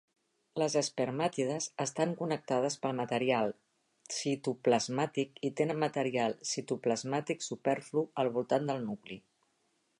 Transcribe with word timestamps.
Les 0.59 0.75
espermàtides 0.79 1.67
estan 1.83 2.15
connectades 2.21 2.77
per 2.85 2.93
material 3.01 3.53
citoplasmàtic 4.19 5.39
i 5.49 5.53
tenen 5.61 5.83
material 5.87 6.37
citoplasmàtic 6.55 7.49
superflu 7.51 8.05
al 8.23 8.33
voltant 8.39 8.71
del 8.71 8.85
nucli. 8.89 9.23